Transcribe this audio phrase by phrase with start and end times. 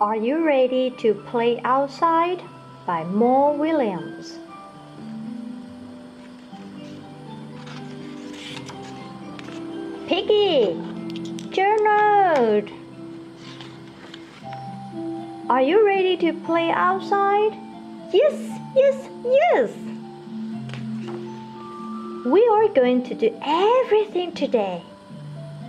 [0.00, 2.42] Are you ready to play outside?
[2.86, 4.38] by Mo Willems.
[10.06, 12.70] Piggie, Gerald,
[15.50, 17.54] are you ready to play outside?
[18.12, 19.72] Yes, yes, yes.
[22.24, 24.80] We are going to do everything today.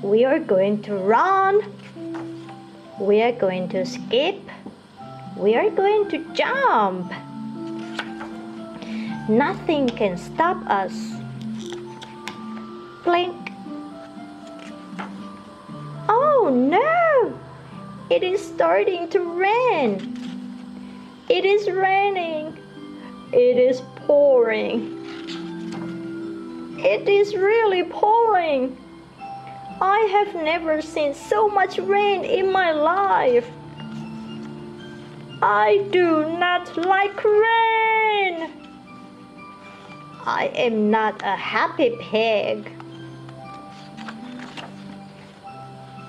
[0.04, 1.62] We are going to run.
[3.00, 4.41] We are going to skip.
[5.36, 7.11] We are going to jump.
[9.29, 10.93] Nothing can stop us.
[13.04, 13.36] Blink.
[16.10, 17.39] Oh no!
[18.10, 20.18] It is starting to rain.
[21.29, 22.57] It is raining.
[23.32, 24.98] It is pouring.
[26.79, 28.78] It is really pouring.
[29.79, 33.47] I have never seen so much rain in my life.
[35.41, 38.52] I do not like rain.
[40.25, 42.67] I am not a happy pig.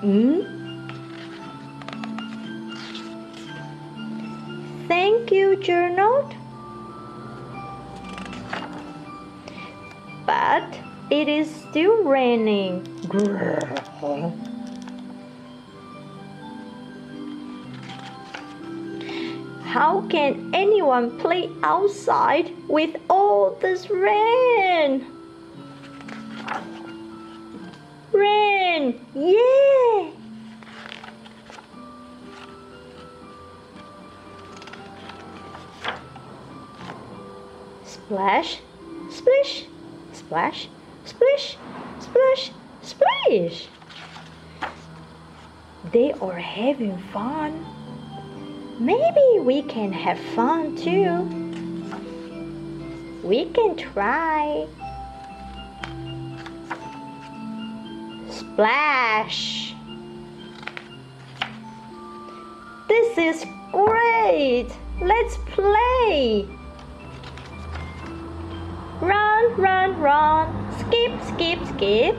[0.01, 0.41] Hmm?
[4.87, 6.33] Thank you, Gerald.
[10.25, 12.85] But it is still raining.
[19.63, 25.05] How can anyone play outside with all this rain?
[28.11, 28.99] Rain!
[29.15, 30.11] Yeah!
[37.83, 38.61] Splash,
[39.11, 39.65] splish,
[40.13, 40.67] splash,
[41.09, 41.57] splish,
[41.99, 42.51] splash,
[42.83, 43.67] splish.
[45.91, 47.65] They are having fun.
[48.79, 51.25] Maybe we can have fun too.
[53.23, 54.67] We can try.
[58.29, 59.73] Splash.
[62.87, 64.67] This is great.
[65.01, 66.47] Let's play.
[69.01, 70.68] Run, run, run.
[70.89, 72.15] Skip, skip, skip.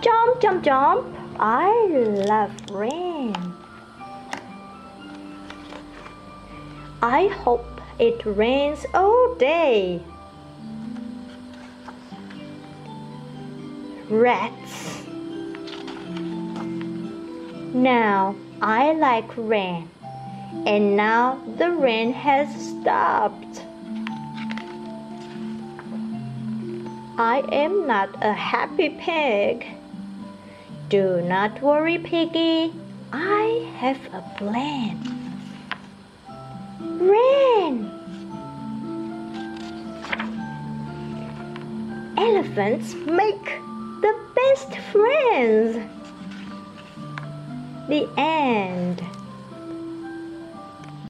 [0.00, 1.06] Jump, jump, jump.
[1.40, 1.88] I
[2.28, 3.34] love rain.
[7.02, 10.00] I hope it rains all day.
[14.08, 15.02] Rats.
[17.74, 19.90] Now I like rain,
[20.64, 23.64] and now the rain has stopped.
[27.18, 29.66] I am not a happy pig.
[30.90, 32.74] Do not worry, Piggie.
[33.10, 35.00] I have a plan.
[36.78, 37.90] Rain!
[42.18, 43.44] Elephants make
[44.02, 45.76] the best friends.
[47.88, 49.02] The end.